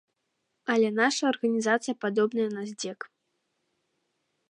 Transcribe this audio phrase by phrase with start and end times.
[0.75, 2.99] Але наша арганізацыя падобнае на здзек.